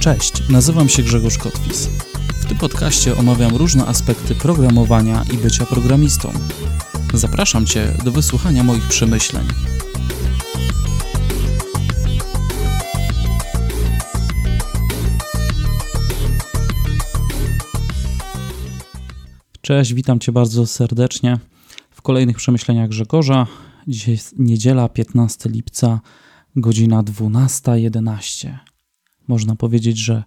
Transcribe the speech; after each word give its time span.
Cześć, 0.00 0.48
nazywam 0.48 0.88
się 0.88 1.02
Grzegorz 1.02 1.38
Kotwis. 1.38 1.86
W 2.34 2.46
tym 2.48 2.58
podcaście 2.58 3.16
omawiam 3.16 3.56
różne 3.56 3.86
aspekty 3.86 4.34
programowania 4.34 5.24
i 5.32 5.36
bycia 5.36 5.66
programistą. 5.66 6.32
Zapraszam 7.14 7.66
Cię 7.66 7.92
do 8.04 8.12
wysłuchania 8.12 8.64
moich 8.64 8.88
przemyśleń. 8.88 9.46
Cześć, 19.60 19.94
witam 19.94 20.20
Cię 20.20 20.32
bardzo 20.32 20.66
serdecznie 20.66 21.38
w 21.90 22.02
kolejnych 22.02 22.36
przemyśleniach 22.36 22.88
Grzegorza. 22.88 23.46
Dzisiaj 23.88 24.14
jest 24.14 24.38
niedziela, 24.38 24.88
15 24.88 25.50
lipca, 25.50 26.00
godzina 26.56 27.02
12.11. 27.02 28.69
Można 29.30 29.56
powiedzieć, 29.56 29.98
że 29.98 30.24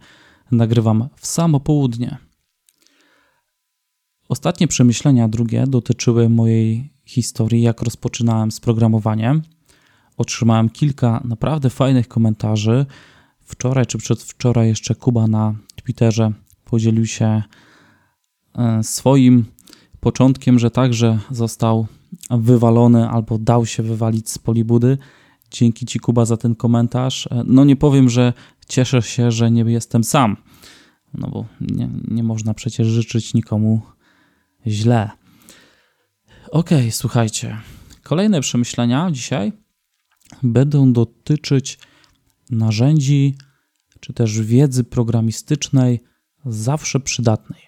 nagrywam 0.51 1.09
w 1.15 1.27
samo 1.27 1.59
południe. 1.59 2.17
Ostatnie 4.29 4.67
przemyślenia 4.67 5.27
drugie 5.27 5.63
dotyczyły 5.67 6.29
mojej 6.29 6.93
historii, 7.05 7.61
jak 7.61 7.81
rozpoczynałem 7.81 8.51
z 8.51 8.59
programowaniem. 8.59 9.41
Otrzymałem 10.17 10.69
kilka 10.69 11.21
naprawdę 11.25 11.69
fajnych 11.69 12.07
komentarzy. 12.07 12.85
Wczoraj 13.41 13.85
czy 13.85 13.97
przedwczoraj 13.97 14.67
jeszcze 14.67 14.95
Kuba 14.95 15.27
na 15.27 15.55
Twitterze 15.75 16.31
podzielił 16.65 17.05
się 17.05 17.43
e, 18.55 18.83
swoim 18.83 19.45
początkiem, 19.99 20.59
że 20.59 20.71
także 20.71 21.19
został 21.31 21.87
wywalony 22.29 23.09
albo 23.09 23.37
dał 23.37 23.65
się 23.65 23.83
wywalić 23.83 24.29
z 24.29 24.37
polibudy. 24.37 24.97
Dzięki 25.53 25.85
Ci, 25.85 25.99
Kuba, 25.99 26.25
za 26.25 26.37
ten 26.37 26.55
komentarz. 26.55 27.27
E, 27.27 27.43
no 27.45 27.65
nie 27.65 27.75
powiem, 27.75 28.09
że 28.09 28.33
cieszę 28.67 29.01
się, 29.01 29.31
że 29.31 29.51
nie 29.51 29.61
jestem 29.61 30.03
sam. 30.03 30.37
No 31.13 31.27
bo 31.27 31.45
nie, 31.61 31.89
nie 32.07 32.23
można 32.23 32.53
przecież 32.53 32.87
życzyć 32.87 33.33
nikomu 33.33 33.81
źle. 34.67 35.09
Ok, 36.51 36.69
słuchajcie. 36.91 37.57
Kolejne 38.03 38.41
przemyślenia 38.41 39.11
dzisiaj 39.11 39.53
będą 40.43 40.93
dotyczyć 40.93 41.79
narzędzi 42.49 43.35
czy 43.99 44.13
też 44.13 44.41
wiedzy 44.41 44.83
programistycznej 44.83 45.99
zawsze 46.45 46.99
przydatnej. 46.99 47.61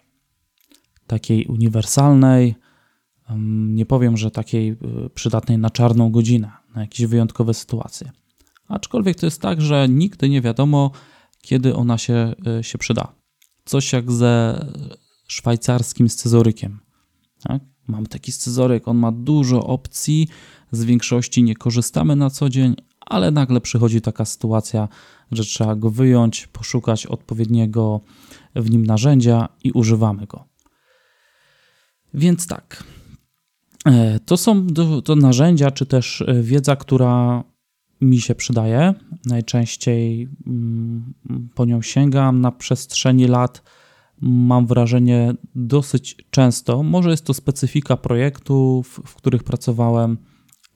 Takiej 1.07 1.45
uniwersalnej, 1.45 2.55
nie 3.67 3.85
powiem, 3.85 4.17
że 4.17 4.31
takiej 4.31 4.71
y, 4.71 5.09
przydatnej 5.09 5.57
na 5.57 5.69
czarną 5.69 6.11
godzinę, 6.11 6.51
na 6.75 6.81
jakieś 6.81 7.05
wyjątkowe 7.05 7.53
sytuacje. 7.53 8.11
Aczkolwiek 8.67 9.19
to 9.19 9.25
jest 9.25 9.41
tak, 9.41 9.61
że 9.61 9.89
nigdy 9.89 10.29
nie 10.29 10.41
wiadomo, 10.41 10.91
kiedy 11.41 11.75
ona 11.75 11.97
się, 11.97 12.33
y, 12.59 12.63
się 12.63 12.77
przyda. 12.77 13.13
Coś 13.65 13.93
jak 13.93 14.11
ze 14.11 14.65
szwajcarskim 15.27 16.09
scyzorykiem. 16.09 16.79
Tak? 17.43 17.61
Mam 17.87 18.05
taki 18.05 18.31
scyzoryk, 18.31 18.87
on 18.87 18.97
ma 18.97 19.11
dużo 19.11 19.67
opcji, 19.67 20.27
z 20.71 20.83
większości 20.83 21.43
nie 21.43 21.55
korzystamy 21.55 22.15
na 22.15 22.29
co 22.29 22.49
dzień, 22.49 22.75
ale 22.99 23.31
nagle 23.31 23.61
przychodzi 23.61 24.01
taka 24.01 24.25
sytuacja, 24.25 24.87
że 25.31 25.43
trzeba 25.43 25.75
go 25.75 25.89
wyjąć, 25.89 26.47
poszukać 26.47 27.05
odpowiedniego 27.05 28.01
w 28.55 28.69
nim 28.69 28.85
narzędzia 28.85 29.49
i 29.63 29.71
używamy 29.71 30.25
go. 30.25 30.45
Więc 32.13 32.47
tak, 32.47 32.83
e, 32.83 32.94
to 34.25 34.37
są 34.37 34.67
to 35.03 35.15
narzędzia, 35.15 35.71
czy 35.71 35.85
też 35.85 36.21
e, 36.21 36.43
wiedza, 36.43 36.75
która 36.75 37.43
mi 38.01 38.21
się 38.21 38.35
przydaje. 38.35 38.93
Najczęściej 39.25 40.29
mm, 40.47 41.13
po 41.55 41.65
nią 41.65 41.81
sięgam 41.81 42.41
na 42.41 42.51
przestrzeni 42.51 43.27
lat. 43.27 43.63
Mam 44.21 44.67
wrażenie 44.67 45.33
dosyć 45.55 46.17
często. 46.29 46.83
Może 46.83 47.09
jest 47.09 47.25
to 47.25 47.33
specyfika 47.33 47.97
projektów, 47.97 49.01
w 49.05 49.15
których 49.15 49.43
pracowałem, 49.43 50.17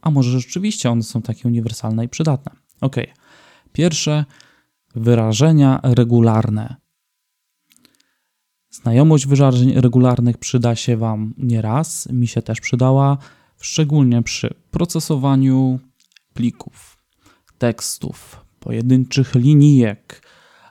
a 0.02 0.12
może 0.12 0.40
rzeczywiście 0.40 0.92
one 0.92 1.04
są 1.04 1.22
takie 1.22 1.48
uniwersalne 1.48 2.06
i 2.06 2.10
przydatne. 2.10 2.52
Ok. 2.82 2.96
Pierwsze 3.74 4.26
wyrażenia 4.96 5.80
regularne. 5.84 6.76
Znajomość 8.84 9.28
wyrażeń 9.28 9.74
regularnych 9.74 10.38
przyda 10.38 10.76
się 10.76 10.98
Wam 10.98 11.34
nieraz, 11.38 12.10
mi 12.12 12.28
się 12.28 12.42
też 12.42 12.62
przydała, 12.62 13.18
szczególnie 13.62 14.24
przy 14.24 14.54
procesowaniu 14.72 15.80
plików 16.34 16.98
tekstów, 17.58 18.46
pojedynczych 18.60 19.36
linijek, 19.36 20.22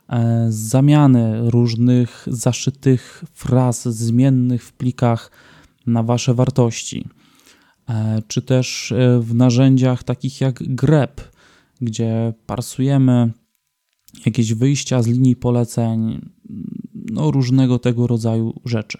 e, 0.09 0.45
zamiany 0.49 1.49
różnych 1.49 2.25
zaszytych 2.27 3.23
fraz 3.33 3.87
zmiennych 3.87 4.63
w 4.63 4.73
plikach 4.73 5.31
na 5.85 6.03
wasze 6.03 6.33
wartości, 6.33 7.05
e, 7.89 8.21
czy 8.27 8.41
też 8.41 8.91
e, 8.91 9.19
w 9.19 9.35
narzędziach 9.35 10.03
takich 10.03 10.41
jak 10.41 10.75
grep, 10.75 11.21
gdzie 11.81 12.33
parsujemy 12.45 13.31
jakieś 14.25 14.53
wyjścia 14.53 15.01
z 15.01 15.07
linii 15.07 15.35
poleceń, 15.35 16.29
no 17.11 17.31
różnego 17.31 17.79
tego 17.79 18.07
rodzaju 18.07 18.61
rzeczy. 18.65 18.97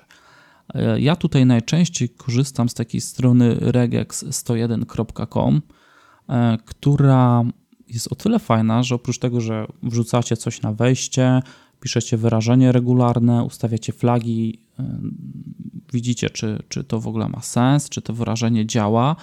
Ja 0.98 1.16
tutaj 1.16 1.46
najczęściej 1.46 2.10
korzystam 2.10 2.70
z 2.70 2.74
takiej 2.74 3.02
strony 3.02 3.56
regex101.com, 3.56 5.62
która 6.66 7.44
jest 7.88 8.12
o 8.12 8.16
tyle 8.16 8.40
fajna, 8.40 8.84
że 8.84 8.96
oprócz 8.96 9.20
tego, 9.20 9.42
że 9.42 9.68
wrzucacie 9.84 10.38
coś 10.38 10.62
na 10.62 10.74
wejście, 10.74 11.42
piszecie 11.80 12.18
wyrażenie 12.18 12.72
regularne, 12.72 13.44
ustawiacie 13.44 13.94
flagi, 13.94 14.60
widzicie, 15.94 16.30
czy, 16.30 16.64
czy 16.70 16.84
to 16.84 17.00
w 17.00 17.08
ogóle 17.08 17.30
ma 17.30 17.42
sens, 17.42 17.90
czy 17.90 18.02
to 18.02 18.14
wyrażenie 18.14 18.66
działa. 18.66 19.16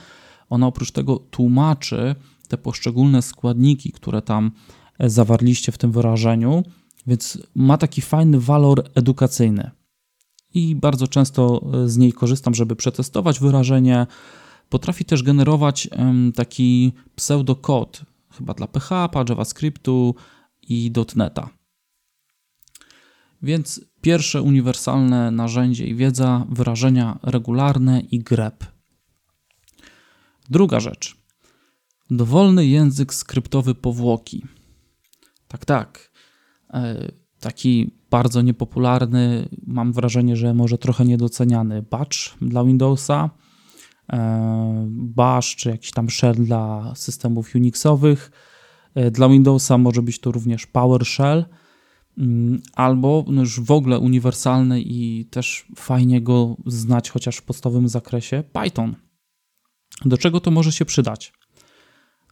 Ona 0.51 0.67
oprócz 0.67 0.91
tego 0.91 1.17
tłumaczy 1.17 2.15
te 2.49 2.59
poszczególne 2.59 3.23
składniki, 3.23 3.93
które 3.93 4.23
tam 4.23 4.51
e, 4.99 5.11
zawarliście 5.11 5.73
w 5.73 5.79
tym 5.79 5.93
wyrażeniu, 5.93 6.63
więc 7.06 7.39
ma 7.55 7.78
taki 7.78 8.00
fajny 8.00 8.41
walor 8.41 8.91
edukacyjny. 8.94 9.71
I 10.55 10.77
bardzo 10.77 11.09
często 11.09 11.71
e, 11.75 11.89
z 11.89 11.97
niej 11.97 12.12
korzystam, 12.12 12.55
żeby 12.55 12.77
przetestować 12.77 13.41
wyrażenie. 13.41 14.06
Potrafi 14.69 15.05
też 15.05 15.22
generować 15.22 15.89
taki 16.34 16.93
pseudokod, 17.17 18.03
chyba 18.33 18.55
dla 18.55 18.67
PHP, 18.67 19.25
JavaScriptu 19.28 20.15
i 20.62 20.93
.NETA. 21.17 21.49
Więc 23.43 23.81
pierwsze 24.00 24.43
uniwersalne 24.43 25.31
narzędzie 25.31 25.87
i 25.87 25.94
wiedza, 25.94 26.47
wyrażenia 26.49 27.19
regularne 27.23 28.00
i 28.00 28.19
grep. 28.19 28.65
Druga 30.50 30.81
rzecz. 30.81 31.17
Dowolny 32.11 32.67
język 32.67 33.15
skryptowy 33.15 33.75
powłoki. 33.75 34.44
Tak, 35.49 35.65
tak. 35.65 36.16
E, 36.75 37.12
taki 37.41 37.91
bardzo 38.10 38.43
niepopularny, 38.43 39.49
mam 39.66 39.93
wrażenie, 39.93 40.37
że 40.37 40.54
może 40.54 40.78
trochę 40.78 41.04
niedoceniany 41.04 41.82
batch 41.82 42.16
dla 42.41 42.65
Windowsa 42.65 43.31
E, 44.12 44.87
Bash 44.91 45.56
czy 45.56 45.69
jakiś 45.69 45.91
tam 45.91 46.10
shell 46.10 46.34
dla 46.34 46.93
systemów 46.94 47.55
Unixowych. 47.55 48.31
E, 48.94 49.10
dla 49.10 49.28
Windowsa 49.28 49.78
może 49.78 50.03
być 50.03 50.21
to 50.21 50.32
również 50.32 50.66
PowerShell 50.66 51.44
mm, 52.19 52.62
albo 52.75 53.25
już 53.28 53.60
w 53.60 53.71
ogóle 53.71 53.99
uniwersalny 53.99 54.81
i 54.81 55.25
też 55.31 55.66
fajnie 55.76 56.21
go 56.22 56.56
znać 56.66 57.10
chociaż 57.10 57.37
w 57.37 57.43
podstawowym 57.43 57.88
zakresie 57.88 58.44
Python. 58.53 58.97
Do 60.05 60.19
czego 60.19 60.41
to 60.41 60.50
może 60.50 60.72
się 60.72 60.84
przydać? 60.84 61.32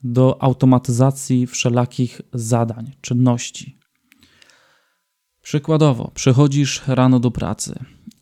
Do 0.05 0.43
automatyzacji 0.43 1.47
wszelakich 1.47 2.21
zadań, 2.33 2.93
czynności. 3.01 3.79
Przykładowo, 5.45 6.11
przychodzisz 6.15 6.83
rano 6.87 7.21
do 7.21 7.31
pracy 7.31 7.79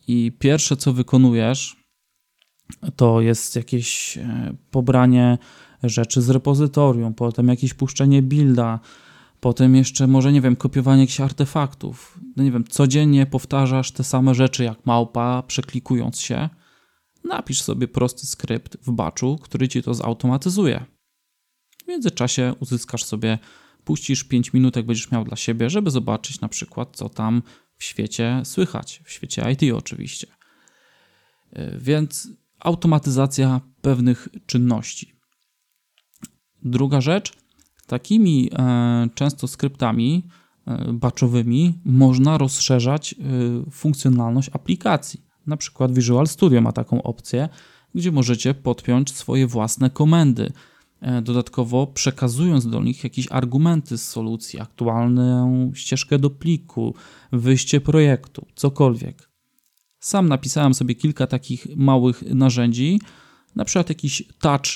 i 0.09 0.33
pierwsze 0.39 0.77
co 0.77 0.93
wykonujesz, 0.93 1.77
to 2.97 3.21
jest 3.21 3.57
jakieś 3.57 4.19
e, 4.19 4.55
pobranie 4.71 5.39
rzeczy 5.83 6.23
z 6.23 6.31
repozytorium, 6.31 7.15
potem 7.15 7.49
jakieś 7.49 7.75
puszczenie 7.75 8.23
builda, 8.23 8.81
potem 9.41 9.77
jeszcze 9.77 10.07
może, 10.07 10.33
nie 10.33 10.41
wiem, 10.41 10.57
kopiowanie 10.57 11.01
jakichś 11.01 11.21
artefaktów. 11.21 12.19
No 12.37 12.45
nie 12.45 12.53
wiem, 12.53 12.65
codziennie 12.65 13.27
powtarzasz 13.27 13.93
te 13.93 14.05
same 14.05 14.35
rzeczy 14.35 14.65
jak 14.65 14.87
małpa, 14.87 15.43
przeklikując 15.43 16.21
się. 16.21 16.49
Napisz 17.25 17.63
sobie 17.63 17.89
prosty 17.89 18.27
skrypt 18.27 18.77
w 18.83 18.93
batchu, 18.93 19.39
który 19.43 19.69
ci 19.69 19.83
to 19.83 19.95
zautomatyzuje. 19.95 20.85
W 21.85 21.89
międzyczasie 21.89 22.55
uzyskasz 22.61 23.05
sobie, 23.05 23.39
puścisz 23.85 24.25
5 24.25 24.53
minut, 24.53 24.77
jak 24.77 24.87
będziesz 24.87 25.11
miał 25.11 25.25
dla 25.25 25.37
siebie, 25.37 25.71
żeby 25.71 25.91
zobaczyć 25.91 26.41
na 26.41 26.49
przykład, 26.49 26.97
co 26.97 27.09
tam 27.09 27.43
w 27.77 27.85
świecie 27.85 28.41
słychać, 28.45 29.03
w 29.05 29.11
świecie 29.11 29.51
IT 29.53 29.75
oczywiście. 29.75 30.27
E, 31.53 31.79
więc 31.79 32.29
automatyzacja 32.61 33.61
pewnych 33.81 34.29
czynności. 34.47 35.13
Druga 36.63 37.01
rzecz, 37.01 37.33
takimi 37.87 38.51
e, 38.53 39.09
często 39.15 39.49
skryptami 39.49 40.29
batchowymi 40.93 41.81
można 41.85 42.39
rozszerzać 42.39 43.15
funkcjonalność 43.71 44.51
aplikacji. 44.53 45.21
Na 45.47 45.57
przykład 45.57 45.95
Visual 45.95 46.27
Studio 46.27 46.61
ma 46.61 46.73
taką 46.73 47.03
opcję, 47.03 47.49
gdzie 47.95 48.13
możecie 48.13 48.55
podpiąć 48.55 49.15
swoje 49.15 49.47
własne 49.47 49.91
komendy. 49.91 50.53
Dodatkowo 51.23 51.87
przekazując 51.87 52.67
do 52.67 52.83
nich 52.83 53.05
jakieś 53.05 53.27
argumenty 53.31 53.99
z 53.99 54.09
solucji, 54.09 54.61
aktualną 54.61 55.73
ścieżkę 55.75 56.19
do 56.19 56.31
pliku, 56.31 56.95
wyjście 57.33 57.81
projektu, 57.81 58.47
cokolwiek. 58.55 59.31
Sam 60.01 60.29
napisałem 60.29 60.75
sobie 60.75 60.95
kilka 60.95 61.27
takich 61.27 61.67
małych 61.77 62.23
narzędzi, 62.35 63.01
na 63.57 63.65
przykład 63.65 63.89
jakiś 63.89 64.23
touch 64.41 64.67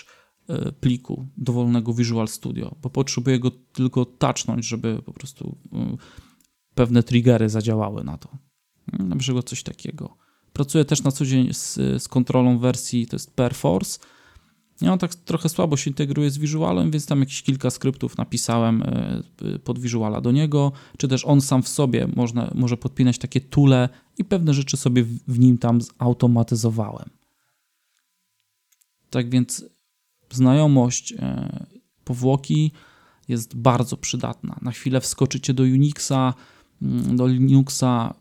e, 0.48 0.72
pliku 0.72 1.26
dowolnego 1.36 1.94
Visual 1.94 2.28
Studio, 2.28 2.76
bo 2.82 2.90
potrzebuję 2.90 3.38
go 3.38 3.50
tylko 3.50 4.04
touchnąć, 4.04 4.66
żeby 4.66 5.02
po 5.02 5.12
prostu 5.12 5.58
e, 5.72 5.96
pewne 6.74 7.02
triggery 7.02 7.48
zadziałały 7.48 8.04
na 8.04 8.18
to. 8.18 8.38
Na 8.92 9.16
przykład 9.16 9.48
coś 9.48 9.62
takiego. 9.62 10.16
Pracuję 10.52 10.84
też 10.84 11.02
na 11.02 11.10
co 11.10 11.24
dzień 11.24 11.54
z, 11.54 11.74
z 12.02 12.08
kontrolą 12.08 12.58
wersji, 12.58 13.06
to 13.06 13.16
jest 13.16 13.36
Perforce. 13.36 13.98
Ja 14.80 14.92
on 14.92 14.98
tak 14.98 15.14
trochę 15.14 15.48
słabo 15.48 15.76
się 15.76 15.90
integruje 15.90 16.30
z 16.30 16.38
Visualem, 16.38 16.90
więc 16.90 17.06
tam 17.06 17.20
jakieś 17.20 17.42
kilka 17.42 17.70
skryptów 17.70 18.18
napisałem 18.18 18.82
e, 18.82 19.22
pod 19.64 19.78
Visuala 19.78 20.20
do 20.20 20.32
niego, 20.32 20.72
czy 20.98 21.08
też 21.08 21.24
on 21.24 21.40
sam 21.40 21.62
w 21.62 21.68
sobie 21.68 22.08
można, 22.16 22.50
może 22.54 22.76
podpinać 22.76 23.18
takie 23.18 23.40
tule 23.40 23.88
i 24.18 24.24
pewne 24.24 24.54
rzeczy 24.54 24.76
sobie 24.76 25.04
w 25.28 25.38
nim 25.38 25.58
tam 25.58 25.80
zautomatyzowałem. 25.80 27.10
Tak 29.10 29.30
więc 29.30 29.64
znajomość 30.30 31.12
e, 31.12 31.66
powłoki 32.04 32.72
jest 33.28 33.56
bardzo 33.56 33.96
przydatna. 33.96 34.56
Na 34.62 34.70
chwilę 34.70 35.00
wskoczycie 35.00 35.54
do 35.54 35.62
Unixa, 35.62 36.34
mm, 36.82 37.16
do 37.16 37.26
Linuxa, 37.26 38.14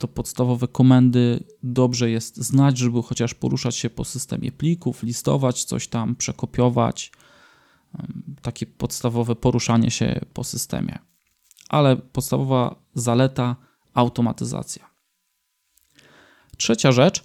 to 0.00 0.08
podstawowe 0.08 0.68
komendy 0.68 1.44
dobrze 1.62 2.10
jest 2.10 2.36
znać, 2.36 2.78
żeby 2.78 3.02
chociaż 3.02 3.34
poruszać 3.34 3.76
się 3.76 3.90
po 3.90 4.04
systemie 4.04 4.52
plików, 4.52 5.02
listować 5.02 5.64
coś 5.64 5.88
tam, 5.88 6.16
przekopiować. 6.16 7.12
Takie 8.42 8.66
podstawowe 8.66 9.36
poruszanie 9.36 9.90
się 9.90 10.20
po 10.34 10.44
systemie. 10.44 10.98
Ale 11.68 11.96
podstawowa 11.96 12.82
zaleta 12.94 13.56
automatyzacja. 13.94 14.90
Trzecia 16.56 16.92
rzecz 16.92 17.24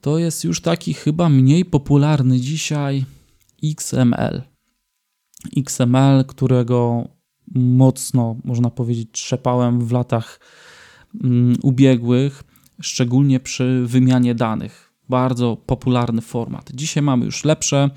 to 0.00 0.18
jest 0.18 0.44
już 0.44 0.60
taki 0.60 0.94
chyba 0.94 1.28
mniej 1.28 1.64
popularny 1.64 2.40
dzisiaj 2.40 3.04
XML. 3.64 4.42
XML, 5.56 6.24
którego 6.28 7.08
mocno, 7.54 8.36
można 8.44 8.70
powiedzieć, 8.70 9.08
trzepałem 9.12 9.86
w 9.86 9.92
latach 9.92 10.40
ubiegłych, 11.62 12.44
szczególnie 12.80 13.40
przy 13.40 13.82
wymianie 13.86 14.34
danych. 14.34 14.92
Bardzo 15.08 15.56
popularny 15.56 16.22
format. 16.22 16.70
Dzisiaj 16.74 17.02
mamy 17.02 17.24
już 17.24 17.44
lepsze, 17.44 17.90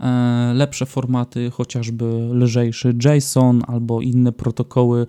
e, 0.00 0.52
lepsze 0.54 0.86
formaty, 0.86 1.50
chociażby 1.50 2.04
lżejszy 2.32 2.94
JSON 3.04 3.62
albo 3.66 4.00
inne 4.00 4.32
protokoły 4.32 5.06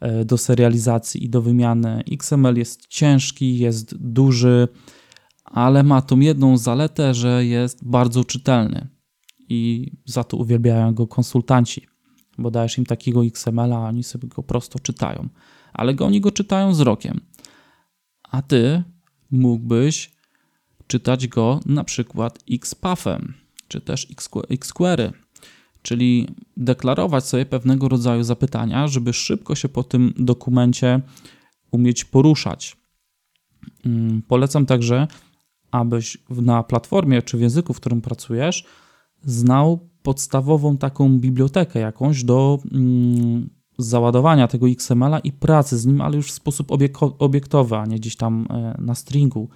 e, 0.00 0.24
do 0.24 0.38
serializacji 0.38 1.24
i 1.24 1.30
do 1.30 1.42
wymiany. 1.42 2.02
XML 2.12 2.56
jest 2.56 2.86
ciężki, 2.86 3.58
jest 3.58 3.96
duży, 3.96 4.68
ale 5.44 5.82
ma 5.82 6.02
tą 6.02 6.20
jedną 6.20 6.56
zaletę, 6.56 7.14
że 7.14 7.46
jest 7.46 7.84
bardzo 7.84 8.24
czytelny 8.24 8.88
i 9.48 9.92
za 10.04 10.24
to 10.24 10.36
uwielbiają 10.36 10.94
go 10.94 11.06
konsultanci, 11.06 11.86
bo 12.38 12.50
dajesz 12.50 12.78
im 12.78 12.86
takiego 12.86 13.24
XML-a, 13.24 13.76
a 13.76 13.88
oni 13.88 14.02
sobie 14.02 14.28
go 14.28 14.42
prosto 14.42 14.78
czytają, 14.78 15.28
ale 15.74 15.96
oni 15.98 16.20
go 16.20 16.30
czytają 16.30 16.70
wzrokiem. 16.70 17.20
A 18.22 18.42
ty 18.42 18.82
mógłbyś 19.30 20.12
czytać 20.86 21.28
go 21.28 21.60
na 21.66 21.84
przykład 21.84 22.38
XPathem, 22.50 23.34
czy 23.68 23.80
też 23.80 24.08
XQuery, 24.50 25.12
czyli 25.82 26.28
deklarować 26.56 27.26
sobie 27.26 27.46
pewnego 27.46 27.88
rodzaju 27.88 28.22
zapytania, 28.22 28.88
żeby 28.88 29.12
szybko 29.12 29.54
się 29.54 29.68
po 29.68 29.82
tym 29.82 30.14
dokumencie 30.16 31.00
umieć 31.70 32.04
poruszać. 32.04 32.76
Mm, 33.86 34.22
polecam 34.22 34.66
także 34.66 35.06
abyś 35.70 36.18
na 36.30 36.62
platformie 36.62 37.22
czy 37.22 37.36
w 37.36 37.40
języku, 37.40 37.74
w 37.74 37.80
którym 37.80 38.00
pracujesz, 38.00 38.64
znał 39.24 39.88
podstawową 40.02 40.76
taką 40.76 41.18
bibliotekę 41.18 41.80
jakąś 41.80 42.24
do 42.24 42.58
mm, 42.72 43.50
załadowania 43.78 44.48
tego 44.48 44.68
XML-a 44.68 45.18
i 45.18 45.32
pracy 45.32 45.78
z 45.78 45.86
nim, 45.86 46.00
ale 46.00 46.16
już 46.16 46.28
w 46.28 46.34
sposób 46.34 46.72
obiektowy, 47.18 47.76
a 47.76 47.86
nie 47.86 47.96
gdzieś 47.96 48.16
tam 48.16 48.46
e, 48.50 48.74
na 48.78 48.94
stringu. 48.94 49.48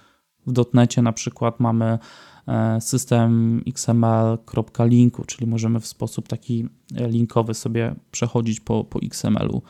W 0.47 0.51
dotnecie 0.51 1.01
na 1.01 1.13
przykład 1.13 1.59
mamy 1.59 1.99
e, 2.47 2.81
system 2.81 3.61
xml.linku, 3.67 5.25
czyli 5.25 5.47
możemy 5.47 5.79
w 5.79 5.87
sposób 5.87 6.27
taki 6.27 6.67
e, 6.95 7.09
linkowy 7.09 7.53
sobie 7.53 7.95
przechodzić 8.11 8.59
po, 8.59 8.83
po 8.83 8.99
XML-u. 8.99 9.61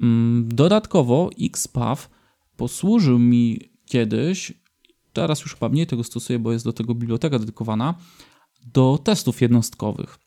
Mm, 0.00 0.48
dodatkowo 0.48 1.30
XPath 1.40 2.10
posłużył 2.56 3.18
mi 3.18 3.60
kiedyś 3.86 4.52
teraz 5.14 5.40
już 5.40 5.54
chyba 5.54 5.68
mniej 5.68 5.86
tego 5.86 6.04
stosuję, 6.04 6.38
bo 6.38 6.52
jest 6.52 6.64
do 6.64 6.72
tego 6.72 6.94
biblioteka 6.94 7.38
dedykowana, 7.38 7.94
do 8.72 8.98
testów 9.04 9.40
jednostkowych, 9.40 10.18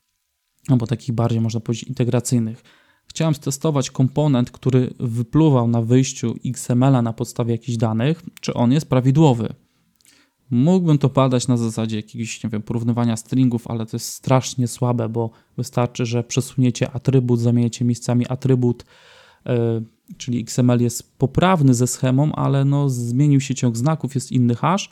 albo 0.68 0.86
takich 0.86 1.14
bardziej, 1.14 1.40
można 1.40 1.60
powiedzieć, 1.60 1.88
integracyjnych. 1.88 2.62
Chciałem 3.08 3.34
stestować 3.34 3.90
komponent, 3.90 4.50
który 4.50 4.94
wypluwał 5.00 5.68
na 5.68 5.82
wyjściu 5.82 6.34
XML-a 6.46 7.02
na 7.02 7.12
podstawie 7.12 7.52
jakichś 7.52 7.78
danych, 7.78 8.22
czy 8.40 8.54
on 8.54 8.72
jest 8.72 8.88
prawidłowy. 8.88 9.54
Mógłbym 10.50 10.98
to 10.98 11.08
badać 11.08 11.48
na 11.48 11.56
zasadzie 11.56 11.96
jakiegoś, 11.96 12.44
nie 12.44 12.50
wiem, 12.50 12.62
porównywania 12.62 13.16
stringów, 13.16 13.66
ale 13.66 13.86
to 13.86 13.96
jest 13.96 14.08
strasznie 14.08 14.68
słabe, 14.68 15.08
bo 15.08 15.30
wystarczy, 15.56 16.06
że 16.06 16.24
przesuniecie 16.24 16.90
atrybut, 16.90 17.40
zamienicie 17.40 17.84
miejscami 17.84 18.26
atrybut, 18.28 18.84
yy, 19.46 19.54
czyli 20.16 20.40
XML 20.40 20.80
jest 20.80 21.18
poprawny 21.18 21.74
ze 21.74 21.86
schemą, 21.86 22.32
ale 22.32 22.64
no, 22.64 22.88
zmienił 22.88 23.40
się 23.40 23.54
ciąg 23.54 23.76
znaków, 23.76 24.14
jest 24.14 24.32
inny 24.32 24.54
hash. 24.54 24.88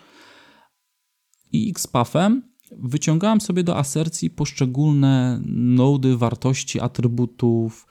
I 1.53 1.71
XPathem 1.71 2.43
wyciągałem 2.73 3.41
sobie 3.41 3.63
do 3.63 3.77
asercji 3.77 4.31
poszczególne 4.31 5.41
nody, 5.47 6.17
wartości, 6.17 6.81
atrybutów 6.81 7.87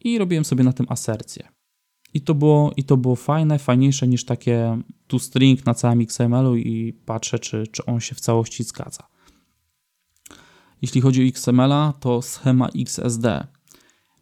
i 0.00 0.18
robiłem 0.18 0.44
sobie 0.44 0.64
na 0.64 0.72
tym 0.72 0.86
asercję. 0.88 1.48
I 2.14 2.20
to 2.20 2.34
było, 2.34 2.72
i 2.76 2.84
to 2.84 2.96
było 2.96 3.16
fajne, 3.16 3.58
fajniejsze 3.58 4.08
niż 4.08 4.24
takie 4.24 4.82
tu 5.06 5.18
string 5.18 5.66
na 5.66 5.74
całym 5.74 6.00
XML-u 6.00 6.56
i 6.56 6.92
patrzę, 6.92 7.38
czy, 7.38 7.66
czy 7.66 7.84
on 7.84 8.00
się 8.00 8.14
w 8.14 8.20
całości 8.20 8.64
zgadza. 8.64 9.06
Jeśli 10.82 11.00
chodzi 11.00 11.22
o 11.22 11.26
XML-a, 11.26 11.92
to 12.00 12.22
schema 12.22 12.68
XSD 12.80 13.46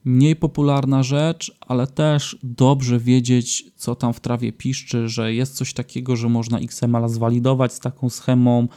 mniej 0.05 0.37
popularna 0.37 1.02
rzecz, 1.02 1.59
ale 1.61 1.87
też 1.87 2.38
dobrze 2.43 2.99
wiedzieć, 2.99 3.64
co 3.76 3.95
tam 3.95 4.12
w 4.12 4.21
trawie 4.21 4.52
piszczy, 4.52 5.09
że 5.09 5.35
jest 5.35 5.57
coś 5.57 5.73
takiego, 5.73 6.17
że 6.17 6.29
można 6.29 6.59
XML 6.59 7.09
zwalidować 7.09 7.73
z 7.73 7.81
taką 7.81 8.11
schemą, 8.11 8.69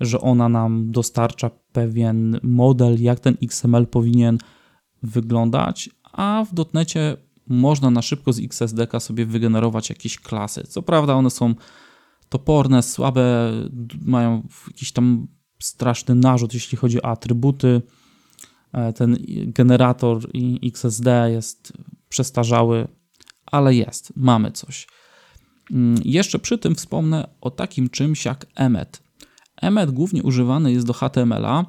że 0.00 0.20
ona 0.20 0.48
nam 0.48 0.92
dostarcza 0.92 1.50
pewien 1.72 2.40
model, 2.42 3.02
jak 3.02 3.20
ten 3.20 3.36
XML 3.42 3.86
powinien 3.86 4.38
wyglądać, 5.02 5.90
a 6.18 6.44
w 6.50 6.54
dotnecie 6.54 7.16
można 7.46 7.90
na 7.90 8.02
szybko 8.02 8.32
z 8.32 8.38
XSDK 8.38 9.00
sobie 9.00 9.26
wygenerować 9.26 9.90
jakieś 9.90 10.18
klasy. 10.18 10.64
Co 10.68 10.82
prawda 10.82 11.14
one 11.14 11.30
są 11.30 11.54
toporne, 12.28 12.82
słabe, 12.82 13.52
mają 14.04 14.48
jakiś 14.66 14.92
tam 14.92 15.26
straszny 15.58 16.14
narzut, 16.14 16.54
jeśli 16.54 16.78
chodzi 16.78 17.02
o 17.02 17.06
atrybuty, 17.06 17.82
E, 18.72 18.92
ten 18.92 19.18
generator 19.46 20.28
XSD 20.62 21.30
jest 21.30 21.72
przestarzały, 22.08 22.88
ale 23.46 23.74
jest, 23.74 24.12
mamy 24.16 24.52
coś. 24.52 24.86
Mm, 25.70 26.00
jeszcze 26.04 26.38
przy 26.38 26.58
tym 26.58 26.74
wspomnę 26.74 27.28
o 27.40 27.50
takim 27.50 27.90
czymś 27.90 28.24
jak 28.24 28.46
Emmet. 28.54 29.02
Emmet 29.56 29.90
głównie 29.90 30.22
używany 30.22 30.72
jest 30.72 30.86
do 30.86 30.92
HTML-a, 30.92 31.64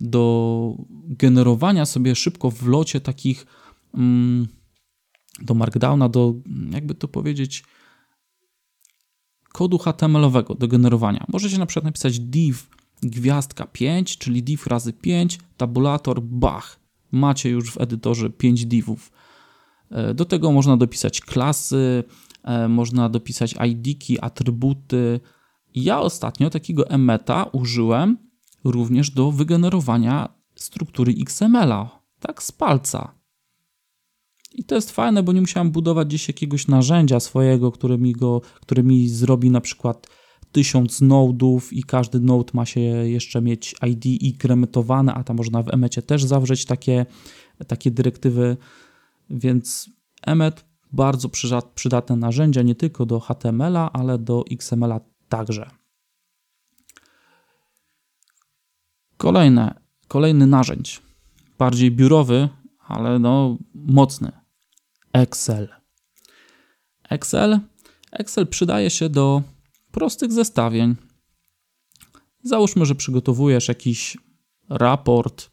do 0.00 0.74
generowania 1.08 1.86
sobie 1.86 2.14
szybko 2.14 2.50
w 2.50 2.66
locie 2.66 3.00
takich 3.00 3.46
do 5.42 5.54
Markdowna, 5.54 6.08
do 6.08 6.34
jakby 6.70 6.94
to 6.94 7.08
powiedzieć 7.08 7.64
kodu 9.52 9.78
HTML-owego 9.78 10.54
do 10.54 10.68
generowania. 10.68 11.24
Możecie 11.28 11.58
na 11.58 11.66
przykład 11.66 11.84
napisać 11.84 12.20
div 12.20 12.56
gwiazdka 13.02 13.66
5, 13.66 14.18
czyli 14.18 14.42
div 14.42 14.66
razy 14.66 14.92
5, 14.92 15.38
tabulator, 15.56 16.22
bach. 16.22 16.80
Macie 17.12 17.50
już 17.50 17.72
w 17.72 17.80
edytorze 17.80 18.30
5 18.30 18.66
divów. 18.66 19.12
E, 19.90 20.14
do 20.14 20.24
tego 20.24 20.52
można 20.52 20.76
dopisać 20.76 21.20
klasy, 21.20 22.04
e, 22.44 22.68
można 22.68 23.08
dopisać 23.08 23.54
ID-ki, 23.66 24.20
atrybuty. 24.20 25.20
Ja 25.74 26.00
ostatnio 26.00 26.50
takiego 26.50 26.90
emeta 26.90 27.44
użyłem 27.44 28.18
również 28.64 29.10
do 29.10 29.32
wygenerowania 29.32 30.28
struktury 30.54 31.14
XML-a, 31.20 32.00
tak 32.20 32.42
z 32.42 32.52
palca. 32.52 33.14
I 34.56 34.64
to 34.64 34.74
jest 34.74 34.90
fajne, 34.90 35.22
bo 35.22 35.32
nie 35.32 35.40
musiałem 35.40 35.70
budować 35.70 36.08
gdzieś 36.08 36.28
jakiegoś 36.28 36.68
narzędzia 36.68 37.20
swojego, 37.20 37.72
które 37.72 37.98
mi, 37.98 38.12
go, 38.12 38.40
które 38.60 38.82
mi 38.82 39.08
zrobi 39.08 39.50
na 39.50 39.60
przykład 39.60 40.06
tysiąc 40.52 41.00
nodów 41.00 41.72
i 41.72 41.82
każdy 41.82 42.20
node 42.20 42.50
ma 42.54 42.66
się 42.66 42.80
jeszcze 42.80 43.42
mieć 43.42 43.74
ID 43.86 44.06
inkremetowane, 44.06 45.14
a 45.14 45.24
tam 45.24 45.36
można 45.36 45.62
w 45.62 45.74
emecie 45.74 46.02
też 46.02 46.24
zawrzeć 46.24 46.64
takie, 46.64 47.06
takie 47.66 47.90
dyrektywy, 47.90 48.56
więc 49.30 49.90
emet 50.22 50.64
bardzo 50.92 51.28
przydatne 51.74 52.16
narzędzia 52.16 52.62
nie 52.62 52.74
tylko 52.74 53.06
do 53.06 53.20
HTML-a, 53.20 53.92
ale 53.92 54.18
do 54.18 54.44
XML-a 54.50 55.00
także. 55.28 55.70
Kolejne, 59.16 59.74
kolejny 60.08 60.46
narzędź, 60.46 61.02
bardziej 61.58 61.90
biurowy, 61.90 62.48
ale 62.86 63.18
no 63.18 63.58
mocny. 63.74 64.45
Excel. 65.16 65.68
Excel. 67.10 67.60
Excel 68.12 68.46
przydaje 68.46 68.90
się 68.90 69.08
do 69.08 69.42
prostych 69.90 70.32
zestawień. 70.32 70.96
Załóżmy, 72.42 72.86
że 72.86 72.94
przygotowujesz 72.94 73.68
jakiś 73.68 74.16
raport 74.68 75.50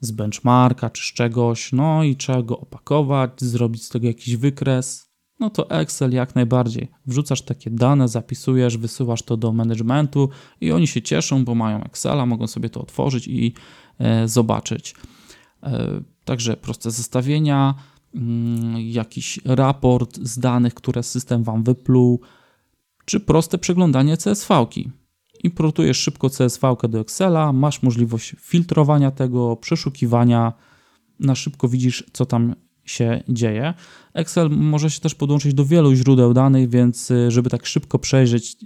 z 0.00 0.10
benchmarka 0.10 0.90
czy 0.90 1.02
z 1.02 1.12
czegoś, 1.12 1.72
no 1.72 2.04
i 2.04 2.16
trzeba 2.16 2.42
go 2.42 2.58
opakować, 2.58 3.30
zrobić 3.40 3.84
z 3.84 3.88
tego 3.88 4.06
jakiś 4.06 4.36
wykres. 4.36 5.06
No 5.40 5.50
to 5.50 5.70
Excel 5.70 6.12
jak 6.12 6.34
najbardziej. 6.34 6.88
Wrzucasz 7.06 7.42
takie 7.42 7.70
dane, 7.70 8.08
zapisujesz, 8.08 8.76
wysyłasz 8.76 9.22
to 9.22 9.36
do 9.36 9.52
managementu 9.52 10.28
i 10.60 10.72
oni 10.72 10.86
się 10.86 11.02
cieszą, 11.02 11.44
bo 11.44 11.54
mają 11.54 11.84
Excela, 11.84 12.26
mogą 12.26 12.46
sobie 12.46 12.70
to 12.70 12.80
otworzyć 12.80 13.28
i 13.28 13.54
e, 13.98 14.28
zobaczyć. 14.28 14.94
E, 15.62 16.02
także 16.24 16.56
proste 16.56 16.90
zestawienia, 16.90 17.74
jakiś 18.78 19.40
raport 19.44 20.18
z 20.22 20.38
danych, 20.38 20.74
które 20.74 21.02
system 21.02 21.42
wam 21.42 21.62
wypluł, 21.62 22.20
czy 23.04 23.20
proste 23.20 23.58
przeglądanie 23.58 24.16
CSV-ki. 24.16 24.90
Importujesz 25.44 25.98
szybko 25.98 26.30
CSV 26.30 26.76
do 26.88 27.00
Excela, 27.00 27.52
masz 27.52 27.82
możliwość 27.82 28.36
filtrowania 28.40 29.10
tego, 29.10 29.56
przeszukiwania, 29.56 30.52
na 31.20 31.34
szybko 31.34 31.68
widzisz, 31.68 32.04
co 32.12 32.26
tam 32.26 32.54
się 32.84 33.22
dzieje. 33.28 33.74
Excel 34.14 34.50
może 34.50 34.90
się 34.90 35.00
też 35.00 35.14
podłączyć 35.14 35.54
do 35.54 35.64
wielu 35.64 35.94
źródeł 35.94 36.34
danych, 36.34 36.68
więc 36.68 37.10
y, 37.10 37.30
żeby 37.30 37.50
tak 37.50 37.66
szybko 37.66 37.98
przejrzeć, 37.98 38.56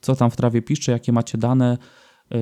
co 0.00 0.16
tam 0.16 0.30
w 0.30 0.36
trawie 0.36 0.62
pisze, 0.62 0.92
jakie 0.92 1.12
macie 1.12 1.38
dane, 1.38 1.78
yy, 2.30 2.38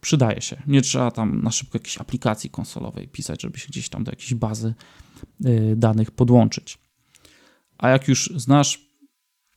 przydaje 0.00 0.40
się. 0.40 0.62
Nie 0.66 0.82
trzeba 0.82 1.10
tam 1.10 1.42
na 1.42 1.50
szybko 1.50 1.78
jakiejś 1.78 1.98
aplikacji 1.98 2.50
konsolowej 2.50 3.08
pisać, 3.08 3.42
żeby 3.42 3.58
się 3.58 3.68
gdzieś 3.68 3.88
tam 3.88 4.04
do 4.04 4.12
jakiejś 4.12 4.34
bazy 4.34 4.74
danych 5.76 6.10
podłączyć. 6.10 6.78
A 7.78 7.88
jak 7.88 8.08
już 8.08 8.32
znasz 8.36 8.92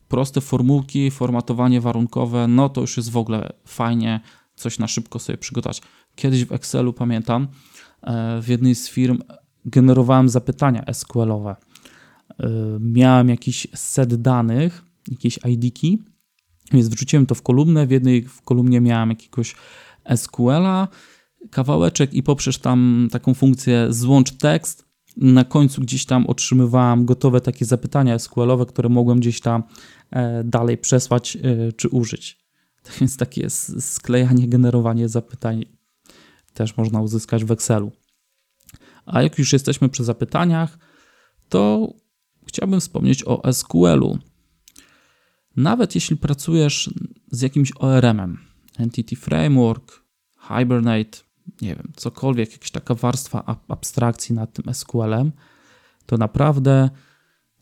proste 0.07 0.41
formułki, 0.41 1.11
formatowanie 1.11 1.81
warunkowe, 1.81 2.47
no 2.47 2.69
to 2.69 2.81
już 2.81 2.97
jest 2.97 3.11
w 3.11 3.17
ogóle 3.17 3.53
fajnie 3.65 4.21
coś 4.55 4.79
na 4.79 4.87
szybko 4.87 5.19
sobie 5.19 5.37
przygotować. 5.37 5.81
Kiedyś 6.15 6.45
w 6.45 6.51
Excelu 6.51 6.93
pamiętam, 6.93 7.47
e, 8.01 8.41
w 8.41 8.47
jednej 8.47 8.75
z 8.75 8.89
firm 8.89 9.19
generowałem 9.65 10.29
zapytania 10.29 10.83
SQL-owe. 10.93 11.55
E, 12.39 12.49
miałem 12.79 13.29
jakiś 13.29 13.67
set 13.75 14.15
danych, 14.15 14.85
jakieś 15.11 15.39
ID-ki, 15.45 16.03
więc 16.71 16.87
wrzuciłem 16.87 17.25
to 17.25 17.35
w 17.35 17.41
kolumnę. 17.41 17.87
W 17.87 17.91
jednej 17.91 18.23
w 18.23 18.41
kolumnie 18.41 18.81
miałem 18.81 19.09
jakiegoś 19.09 19.55
SQL-a, 20.15 20.87
kawałeczek 21.51 22.13
i 22.13 22.23
poprzez 22.23 22.59
tam 22.59 23.07
taką 23.11 23.33
funkcję 23.33 23.87
złącz 23.89 24.31
tekst, 24.31 24.84
na 25.17 25.43
końcu 25.43 25.81
gdzieś 25.81 26.05
tam 26.05 26.27
otrzymywałem 26.27 27.05
gotowe 27.05 27.41
takie 27.41 27.65
zapytania 27.65 28.19
SQL-owe, 28.19 28.65
które 28.65 28.89
mogłem 28.89 29.19
gdzieś 29.19 29.41
tam 29.41 29.63
E, 30.11 30.43
dalej 30.43 30.77
przesłać 30.77 31.35
e, 31.35 31.71
czy 31.71 31.89
użyć. 31.89 32.39
Tak 32.83 32.93
więc 32.99 33.17
takie 33.17 33.49
sklejanie, 33.79 34.47
generowanie 34.47 35.09
zapytań 35.09 35.65
też 36.53 36.77
można 36.77 37.01
uzyskać 37.01 37.45
w 37.45 37.51
Excelu. 37.51 37.91
A 39.05 39.21
jak 39.21 39.37
już 39.37 39.53
jesteśmy 39.53 39.89
przy 39.89 40.03
zapytaniach, 40.03 40.77
to 41.49 41.93
chciałbym 42.47 42.79
wspomnieć 42.79 43.23
o 43.23 43.53
SQL-u. 43.53 44.17
Nawet 45.55 45.95
jeśli 45.95 46.17
pracujesz 46.17 46.89
z 47.31 47.41
jakimś 47.41 47.71
ORM-em, 47.79 48.37
Entity 48.77 49.15
Framework, 49.15 50.03
Hibernate, 50.47 51.17
nie 51.61 51.75
wiem, 51.75 51.91
cokolwiek, 51.95 52.51
jakaś 52.51 52.71
taka 52.71 52.95
warstwa 52.95 53.57
abstrakcji 53.67 54.35
nad 54.35 54.53
tym 54.53 54.73
SQL-em, 54.73 55.31
to 56.05 56.17
naprawdę 56.17 56.89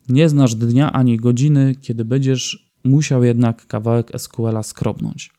nie 0.08 0.28
znasz 0.28 0.54
dnia 0.54 0.92
ani 0.92 1.16
godziny, 1.16 1.74
kiedy 1.80 2.04
będziesz 2.04 2.72
musiał 2.84 3.24
jednak 3.24 3.66
kawałek 3.66 4.12
SQL-a 4.18 4.62
skrobnąć. 4.62 5.30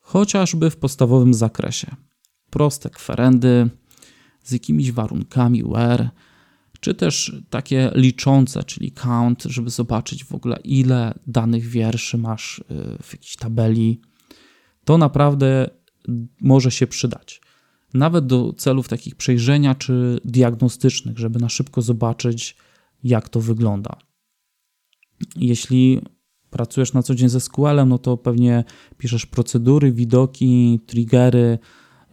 Chociażby 0.00 0.70
w 0.70 0.76
podstawowym 0.76 1.34
zakresie. 1.34 1.96
Proste 2.50 2.90
kwerendy 2.90 3.70
z 4.44 4.52
jakimiś 4.52 4.92
warunkami 4.92 5.62
where, 5.64 6.10
czy 6.80 6.94
też 6.94 7.36
takie 7.50 7.90
liczące, 7.94 8.64
czyli 8.64 8.92
count, 8.92 9.42
żeby 9.42 9.70
zobaczyć 9.70 10.24
w 10.24 10.34
ogóle 10.34 10.58
ile 10.64 11.14
danych 11.26 11.66
wierszy 11.66 12.18
masz 12.18 12.58
y, 12.58 12.62
w 13.02 13.12
jakiejś 13.12 13.36
tabeli. 13.36 14.00
To 14.84 14.98
naprawdę 14.98 15.70
może 16.40 16.70
się 16.70 16.86
przydać. 16.86 17.40
Nawet 17.94 18.26
do 18.26 18.52
celów 18.52 18.88
takich 18.88 19.14
przejrzenia 19.14 19.74
czy 19.74 20.20
diagnostycznych, 20.24 21.18
żeby 21.18 21.38
na 21.38 21.48
szybko 21.48 21.82
zobaczyć, 21.82 22.56
jak 23.04 23.28
to 23.28 23.40
wygląda. 23.40 23.96
Jeśli 25.36 26.00
pracujesz 26.50 26.92
na 26.92 27.02
co 27.02 27.14
dzień 27.14 27.28
ze 27.28 27.40
SQL-em, 27.40 27.88
no 27.88 27.98
to 27.98 28.16
pewnie 28.16 28.64
piszesz 28.98 29.26
procedury, 29.26 29.92
widoki, 29.92 30.80
triggery, 30.86 31.58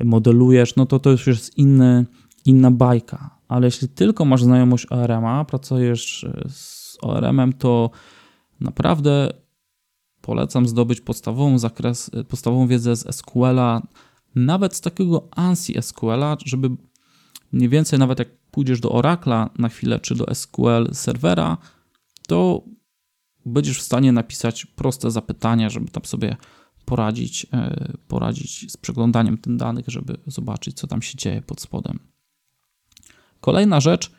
modelujesz, 0.03 0.75
no 0.75 0.85
to 0.85 0.99
to 0.99 1.11
już 1.11 1.27
jest 1.27 1.57
inny, 1.57 2.05
inna 2.45 2.71
bajka. 2.71 3.37
Ale 3.47 3.67
jeśli 3.67 3.89
tylko 3.89 4.25
masz 4.25 4.43
znajomość 4.43 4.85
ORM-a, 4.89 5.45
pracujesz 5.45 6.25
z 6.49 6.97
ORM-em, 7.01 7.53
to 7.53 7.89
naprawdę 8.59 9.33
polecam 10.21 10.67
zdobyć 10.67 11.01
podstawową 11.01 11.59
zakres, 11.59 12.11
podstawową 12.27 12.67
wiedzę 12.67 12.95
z 12.95 13.15
SQL-a, 13.15 13.81
nawet 14.45 14.75
z 14.75 14.81
takiego 14.81 15.27
ANSI 15.31 15.81
SQL-a, 15.81 16.37
żeby 16.45 16.69
mniej 17.51 17.69
więcej 17.69 17.99
nawet 17.99 18.19
jak 18.19 18.27
pójdziesz 18.51 18.79
do 18.79 18.91
Oracla 18.91 19.49
na 19.57 19.69
chwilę, 19.69 19.99
czy 19.99 20.15
do 20.15 20.35
SQL 20.35 20.89
serwera, 20.93 21.57
to 22.27 22.63
będziesz 23.45 23.79
w 23.79 23.81
stanie 23.81 24.11
napisać 24.11 24.65
proste 24.65 25.11
zapytania, 25.11 25.69
żeby 25.69 25.91
tam 25.91 26.05
sobie 26.05 26.37
poradzić, 26.85 27.47
e, 27.53 27.93
poradzić 28.07 28.71
z 28.71 28.77
przeglądaniem 28.77 29.37
tych 29.37 29.55
danych, 29.55 29.85
żeby 29.87 30.17
zobaczyć, 30.27 30.77
co 30.77 30.87
tam 30.87 31.01
się 31.01 31.17
dzieje 31.17 31.41
pod 31.41 31.61
spodem. 31.61 31.99
Kolejna 33.41 33.79
rzecz, 33.79 34.11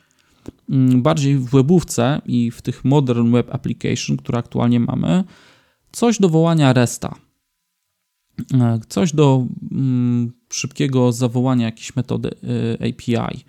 mm, 0.69 1.03
bardziej 1.03 1.39
w 1.39 1.51
webówce 1.51 2.21
i 2.27 2.51
w 2.51 2.63
tych 2.63 2.85
modern 2.85 3.33
web 3.33 3.55
application, 3.55 4.17
które 4.17 4.39
aktualnie 4.39 4.81
mamy, 4.81 5.25
coś 5.93 6.19
do 6.19 6.29
wołania 6.29 6.73
RESTA. 6.73 7.28
E, 8.55 8.81
coś 8.89 9.13
do 9.13 9.47
mm, 9.73 10.33
szybkiego 10.53 11.13
zawołania 11.13 11.67
jakiejś 11.67 11.97
metody 11.97 12.31
e, 12.31 12.89
API 12.89 13.45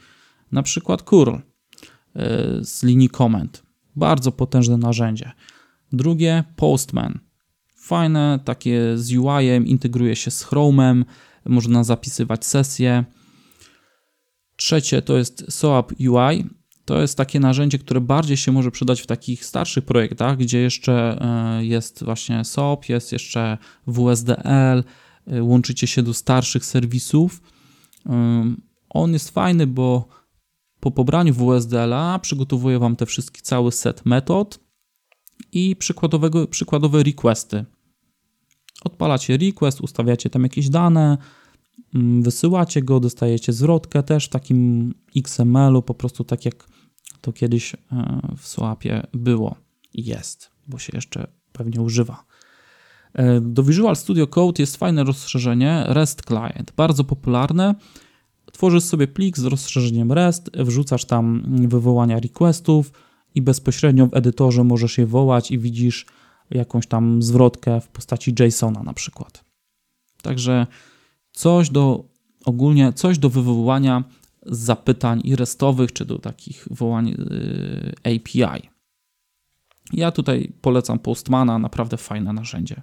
na 0.52 0.64
przykład 0.64 1.02
curl 1.04 1.32
e, 1.32 1.42
z 2.62 2.84
linii 2.84 3.10
comment. 3.10 3.64
Bardzo 3.96 4.32
potężne 4.32 4.78
narzędzie. 4.78 5.32
Drugie 5.92 6.44
Postman. 6.56 7.20
Fajne, 7.76 8.40
takie 8.46 8.98
z 8.98 9.12
UI-em, 9.18 9.68
integruje 9.68 10.16
się 10.16 10.32
z 10.32 10.46
Chrome'em, 10.46 11.06
można 11.46 11.84
zapisywać 11.84 12.46
sesje. 12.46 13.06
Trzecie 14.56 15.02
to 15.02 15.18
jest 15.18 15.46
SOAP 15.50 15.92
UI. 15.92 16.59
To 16.90 17.02
jest 17.02 17.18
takie 17.18 17.40
narzędzie, 17.40 17.80
które 17.80 18.02
bardziej 18.02 18.38
się 18.38 18.52
może 18.52 18.72
przydać 18.72 19.02
w 19.02 19.08
takich 19.08 19.46
starszych 19.46 19.86
projektach, 19.86 20.38
gdzie 20.38 20.60
jeszcze 20.60 21.18
e, 21.22 21.66
jest 21.66 22.04
właśnie 22.04 22.46
SOAP, 22.46 22.90
jest 22.90 23.12
jeszcze 23.12 23.58
WSDL, 23.88 24.84
e, 25.28 25.44
łączycie 25.44 25.88
się 25.88 26.04
do 26.04 26.14
starszych 26.14 26.66
serwisów. 26.66 27.42
On 28.90 29.14
jest 29.14 29.30
fajny, 29.30 29.68
bo 29.68 30.08
po 30.80 30.92
pobraniu 30.92 31.34
WSDL-a 31.34 32.20
przygotowuję 32.20 32.80
Wam 32.80 32.96
te 32.96 33.06
wszystkie, 33.06 33.42
cały 33.42 33.72
set 33.72 34.06
metod 34.06 34.60
i 35.52 35.76
przykładowego, 35.76 36.48
przykładowe 36.48 37.04
requesty. 37.04 37.66
Odpalacie 38.84 39.38
request, 39.38 39.82
ustawiacie 39.82 40.30
tam 40.30 40.44
jakieś 40.44 40.70
dane, 40.70 41.18
wysyłacie 42.22 42.82
go, 42.82 43.00
dostajecie 43.00 43.54
zwrotkę 43.54 44.04
też 44.04 44.26
w 44.26 44.30
takim 44.30 44.94
XML-u, 45.18 45.82
po 45.82 45.94
prostu 45.94 46.24
tak 46.24 46.46
jak 46.46 46.79
to 47.22 47.34
kiedyś 47.34 47.74
e, 47.74 47.78
w 48.38 48.48
Swapie 48.48 49.08
było 49.14 49.56
i 49.94 50.06
jest, 50.06 50.52
bo 50.68 50.78
się 50.80 50.92
jeszcze 50.94 51.28
pewnie 51.52 51.82
używa. 51.82 52.26
E, 53.14 53.42
do 53.42 53.64
Visual 53.64 53.96
Studio 53.96 54.28
Code 54.28 54.64
jest 54.64 54.78
fajne 54.78 55.04
rozszerzenie 55.04 55.84
REST 55.88 56.22
Client, 56.26 56.74
bardzo 56.76 57.04
popularne 57.04 57.76
Tworzysz 58.52 58.84
sobie 58.84 59.08
plik 59.08 59.38
z 59.38 59.44
rozszerzeniem 59.44 60.12
REST, 60.12 60.50
wrzucasz 60.58 61.06
tam 61.06 61.44
wywołania 61.68 62.20
requestów 62.20 62.92
i 63.36 63.42
bezpośrednio 63.42 64.08
w 64.08 64.14
edytorze 64.14 64.64
możesz 64.64 64.98
je 64.98 65.06
wołać 65.06 65.52
i 65.52 65.60
widzisz 65.60 66.06
jakąś 66.50 66.88
tam 66.88 67.24
zwrotkę 67.24 67.82
w 67.82 67.88
postaci 67.88 68.36
JSONa 68.40 68.84
na 68.84 68.94
przykład. 68.94 69.46
Także 70.22 70.68
coś 71.32 71.70
do 71.70 72.04
ogólnie 72.46 72.94
coś 72.94 73.18
do 73.18 73.30
wywoływania 73.30 74.04
zapytań 74.46 75.22
i 75.24 75.36
restowych, 75.36 75.94
czy 75.94 76.06
do 76.06 76.20
takich 76.20 76.68
wołań 76.72 77.08
yy, 77.08 78.16
API. 78.16 78.70
Ja 79.94 80.12
tutaj 80.12 80.52
polecam 80.62 81.00
Postmana, 81.00 81.60
naprawdę 81.60 81.98
fajne 81.98 82.34
narzędzie. 82.34 82.82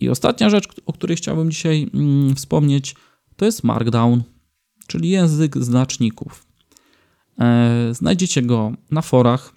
I 0.00 0.08
ostatnia 0.08 0.50
rzecz, 0.50 0.68
o 0.86 0.92
której 0.92 1.16
chciałbym 1.16 1.50
dzisiaj 1.50 1.90
mm, 1.94 2.34
wspomnieć, 2.34 2.94
to 3.36 3.44
jest 3.44 3.64
Markdown, 3.64 4.22
czyli 4.86 5.08
język 5.08 5.58
znaczników. 5.58 6.46
E, 7.40 7.88
znajdziecie 7.94 8.42
go 8.42 8.72
na 8.90 9.02
forach, 9.02 9.52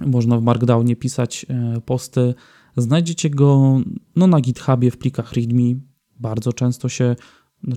można 0.00 0.38
w 0.38 0.42
Markdownie 0.42 0.96
pisać 0.96 1.46
e, 1.48 1.80
posty. 1.80 2.34
Znajdziecie 2.76 3.30
go 3.30 3.80
no, 4.16 4.26
na 4.26 4.40
GitHubie 4.40 4.90
w 4.90 4.98
plikach 4.98 5.32
README. 5.32 5.74
Bardzo 6.20 6.52
często 6.52 6.88
się, 6.88 7.16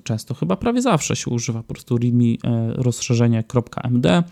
często 0.04 0.34
chyba 0.34 0.56
prawie 0.56 0.82
zawsze 0.82 1.16
się 1.16 1.30
używa 1.30 1.62
po 1.62 1.74
prostu 1.74 1.98
README 1.98 2.24
e, 2.24 2.72
rozszerzenie 2.72 3.44
.md. 3.84 4.22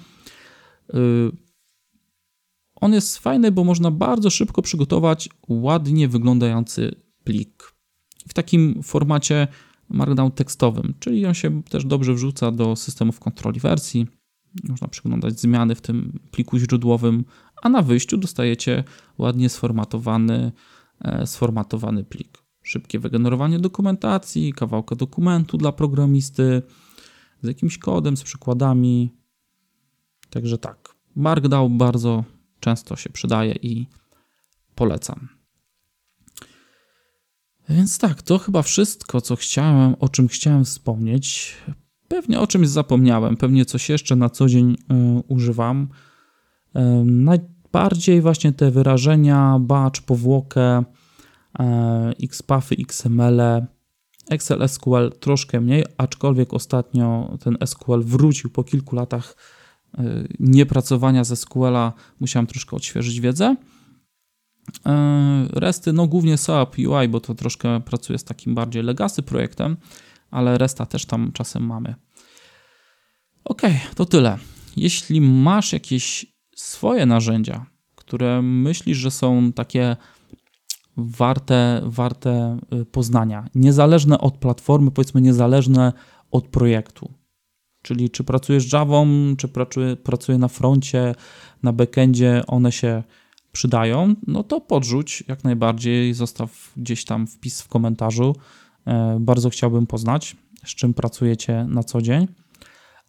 On 2.80 2.92
jest 2.92 3.18
fajny, 3.18 3.52
bo 3.52 3.64
można 3.64 3.90
bardzo 3.90 4.30
szybko 4.30 4.62
przygotować 4.62 5.28
ładnie 5.48 6.08
wyglądający 6.08 6.94
plik 7.24 7.74
w 8.28 8.34
takim 8.34 8.82
formacie 8.82 9.48
Markdown 9.88 10.32
tekstowym, 10.32 10.94
czyli 10.98 11.26
on 11.26 11.34
się 11.34 11.62
też 11.62 11.84
dobrze 11.84 12.14
wrzuca 12.14 12.50
do 12.50 12.76
systemów 12.76 13.20
kontroli 13.20 13.60
wersji. 13.60 14.06
Można 14.68 14.88
przeglądać 14.88 15.40
zmiany 15.40 15.74
w 15.74 15.80
tym 15.80 16.20
pliku 16.30 16.58
źródłowym, 16.58 17.24
a 17.62 17.68
na 17.68 17.82
wyjściu 17.82 18.16
dostajecie 18.16 18.84
ładnie 19.18 19.48
sformatowany, 19.48 20.52
e, 21.00 21.26
sformatowany 21.26 22.04
plik. 22.04 22.38
Szybkie 22.68 22.98
wygenerowanie 22.98 23.58
dokumentacji, 23.58 24.52
kawałka 24.52 24.96
dokumentu 24.96 25.56
dla 25.56 25.72
programisty 25.72 26.62
z 27.42 27.46
jakimś 27.46 27.78
kodem, 27.78 28.16
z 28.16 28.22
przykładami. 28.22 29.12
Także 30.30 30.58
tak, 30.58 30.94
Markdown 31.16 31.78
bardzo 31.78 32.24
często 32.60 32.96
się 32.96 33.10
przydaje 33.10 33.52
i 33.52 33.86
polecam. 34.74 35.28
Więc 37.68 37.98
tak, 37.98 38.22
to 38.22 38.38
chyba 38.38 38.62
wszystko, 38.62 39.20
co 39.20 39.36
chciałem, 39.36 39.94
o 40.00 40.08
czym 40.08 40.28
chciałem 40.28 40.64
wspomnieć. 40.64 41.56
Pewnie 42.08 42.40
o 42.40 42.46
czymś 42.46 42.68
zapomniałem, 42.68 43.36
pewnie 43.36 43.64
coś 43.64 43.88
jeszcze 43.88 44.16
na 44.16 44.30
co 44.30 44.46
dzień 44.46 44.72
y, 44.72 44.76
używam. 45.28 45.88
Y, 46.76 46.80
najbardziej 47.04 48.20
właśnie 48.20 48.52
te 48.52 48.70
wyrażenia, 48.70 49.58
batch, 49.60 50.00
powłokę, 50.02 50.84
y, 51.60 51.64
XPathy, 52.22 52.76
XML, 52.78 53.42
Excel 54.30 54.68
SQL 54.68 55.12
troszkę 55.20 55.60
mniej, 55.60 55.84
aczkolwiek 55.96 56.54
ostatnio 56.54 57.38
ten 57.40 57.56
SQL 57.66 58.02
wrócił 58.04 58.50
po 58.50 58.64
kilku 58.64 58.96
latach 58.96 59.36
niepracowania 60.40 61.24
ze 61.24 61.36
SQL-a, 61.36 61.92
musiałem 62.20 62.46
troszkę 62.46 62.76
odświeżyć 62.76 63.20
wiedzę. 63.20 63.56
Resty, 65.52 65.92
no 65.92 66.06
głównie 66.06 66.38
SAP 66.38 66.76
UI, 66.78 67.08
bo 67.08 67.20
to 67.20 67.34
troszkę 67.34 67.80
pracuje 67.80 68.18
z 68.18 68.24
takim 68.24 68.54
bardziej 68.54 68.82
legacy 68.82 69.22
projektem, 69.22 69.76
ale 70.30 70.58
resta 70.58 70.86
też 70.86 71.06
tam 71.06 71.32
czasem 71.32 71.66
mamy. 71.66 71.94
Ok, 73.44 73.62
to 73.94 74.04
tyle. 74.04 74.38
Jeśli 74.76 75.20
masz 75.20 75.72
jakieś 75.72 76.26
swoje 76.56 77.06
narzędzia, 77.06 77.66
które 77.94 78.42
myślisz, 78.42 78.98
że 78.98 79.10
są 79.10 79.52
takie 79.52 79.96
warte, 80.98 81.82
warte 81.84 82.58
y, 82.72 82.84
poznania, 82.84 83.48
niezależne 83.54 84.18
od 84.18 84.38
platformy, 84.38 84.90
powiedzmy 84.90 85.20
niezależne 85.20 85.92
od 86.30 86.48
projektu. 86.48 87.12
Czyli 87.82 88.10
czy 88.10 88.24
pracujesz 88.24 88.72
Java, 88.72 89.04
czy 89.38 89.48
pracuje, 89.48 89.96
pracuje 89.96 90.38
na 90.38 90.48
froncie, 90.48 91.14
na 91.62 91.72
backendzie, 91.72 92.42
one 92.46 92.72
się 92.72 93.02
przydają, 93.52 94.14
no 94.26 94.42
to 94.42 94.60
podrzuć 94.60 95.24
jak 95.28 95.44
najbardziej, 95.44 96.14
zostaw 96.14 96.72
gdzieś 96.76 97.04
tam 97.04 97.26
wpis 97.26 97.62
w 97.62 97.68
komentarzu. 97.68 98.36
E, 98.86 99.18
bardzo 99.20 99.50
chciałbym 99.50 99.86
poznać, 99.86 100.36
z 100.64 100.74
czym 100.74 100.94
pracujecie 100.94 101.66
na 101.68 101.82
co 101.82 102.02
dzień. 102.02 102.26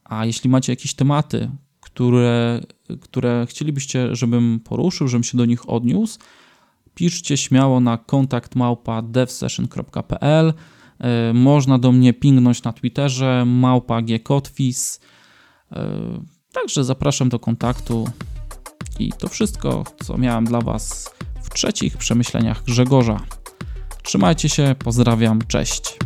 A 0.04 0.26
jeśli 0.26 0.50
macie 0.50 0.72
jakieś 0.72 0.94
tematy, 0.94 1.52
które, 1.80 2.62
które 3.02 3.46
chcielibyście, 3.50 4.16
żebym 4.16 4.60
poruszył, 4.60 5.08
żebym 5.08 5.24
się 5.24 5.38
do 5.38 5.46
nich 5.46 5.70
odniósł, 5.70 6.20
piszcie 7.00 7.38
śmiało 7.38 7.80
na 7.80 7.98
kontakt 7.98 8.56
małpa 8.56 9.02
devsession.pl. 9.02 10.54
E, 11.00 11.34
można 11.34 11.80
do 11.80 11.92
mnie 11.92 12.14
pingnąć 12.14 12.64
na 12.64 12.74
Twitterze 12.74 13.44
małpa. 13.46 14.00
E, 14.00 14.04
także 16.54 16.84
zapraszam 16.84 17.30
do 17.30 17.40
kontaktu. 17.40 18.10
I 19.00 19.14
to 19.14 19.28
wszystko, 19.28 19.84
co 20.04 20.18
miałem 20.18 20.46
dla 20.46 20.62
Was 20.62 21.14
w 21.44 21.50
trzecich 21.50 21.98
przemyśleniach 21.98 22.64
Grzegorza. 22.64 23.20
Trzymajcie 24.04 24.50
się, 24.50 24.76
pozdrawiam, 24.80 25.40
cześć. 25.48 25.98